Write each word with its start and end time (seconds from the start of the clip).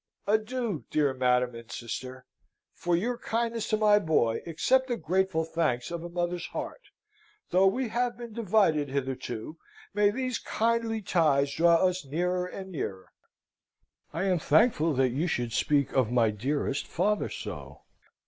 Adieu, 0.25 0.83
dear 0.89 1.13
madam 1.13 1.53
and 1.53 1.71
sister! 1.71 2.25
For 2.73 2.95
your 2.95 3.19
kindness 3.19 3.69
to 3.69 3.77
my 3.77 3.99
boy 3.99 4.41
accept 4.47 4.87
the 4.87 4.97
grateful 4.97 5.43
thanks 5.45 5.91
of 5.91 6.03
a 6.03 6.09
mother's 6.09 6.47
heart. 6.47 6.81
Though 7.51 7.67
we 7.67 7.89
have 7.89 8.17
been 8.17 8.33
divided 8.33 8.89
hitherto, 8.89 9.59
may 9.93 10.09
these 10.09 10.39
kindly 10.39 11.03
ties 11.03 11.53
draw 11.53 11.75
us 11.85 12.03
nearer 12.03 12.47
and 12.47 12.71
nearer. 12.71 13.11
I 14.11 14.23
am 14.23 14.39
thankful 14.39 14.95
that 14.95 15.09
you 15.09 15.27
should 15.27 15.53
speak 15.53 15.91
of 15.93 16.11
my 16.11 16.31
dearest 16.31 16.87
father 16.87 17.29
so. 17.29 17.81